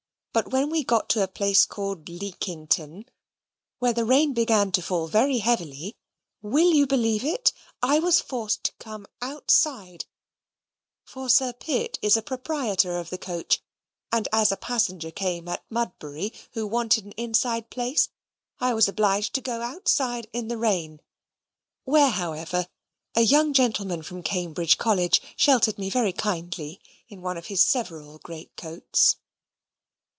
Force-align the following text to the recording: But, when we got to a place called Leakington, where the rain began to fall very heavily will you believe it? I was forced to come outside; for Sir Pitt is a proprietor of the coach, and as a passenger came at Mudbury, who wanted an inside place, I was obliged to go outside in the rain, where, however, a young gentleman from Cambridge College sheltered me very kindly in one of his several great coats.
But, 0.33 0.49
when 0.53 0.69
we 0.69 0.85
got 0.85 1.09
to 1.09 1.23
a 1.23 1.27
place 1.27 1.65
called 1.65 2.05
Leakington, 2.07 3.03
where 3.79 3.91
the 3.91 4.05
rain 4.05 4.31
began 4.31 4.71
to 4.71 4.81
fall 4.81 5.07
very 5.07 5.39
heavily 5.39 5.97
will 6.41 6.73
you 6.73 6.87
believe 6.87 7.25
it? 7.25 7.51
I 7.83 7.99
was 7.99 8.21
forced 8.21 8.63
to 8.63 8.71
come 8.79 9.07
outside; 9.21 10.05
for 11.03 11.27
Sir 11.27 11.51
Pitt 11.51 11.99
is 12.01 12.15
a 12.15 12.21
proprietor 12.21 12.97
of 12.97 13.09
the 13.09 13.17
coach, 13.17 13.61
and 14.09 14.29
as 14.31 14.53
a 14.53 14.55
passenger 14.55 15.11
came 15.11 15.49
at 15.49 15.65
Mudbury, 15.69 16.31
who 16.53 16.65
wanted 16.65 17.03
an 17.03 17.11
inside 17.17 17.69
place, 17.69 18.07
I 18.57 18.73
was 18.73 18.87
obliged 18.87 19.35
to 19.35 19.41
go 19.41 19.59
outside 19.61 20.29
in 20.31 20.47
the 20.47 20.57
rain, 20.57 21.01
where, 21.83 22.11
however, 22.11 22.69
a 23.15 23.21
young 23.23 23.51
gentleman 23.51 24.01
from 24.01 24.23
Cambridge 24.23 24.77
College 24.77 25.21
sheltered 25.35 25.77
me 25.77 25.89
very 25.89 26.13
kindly 26.13 26.79
in 27.09 27.21
one 27.21 27.35
of 27.35 27.47
his 27.47 27.61
several 27.61 28.17
great 28.17 28.55
coats. 28.55 29.17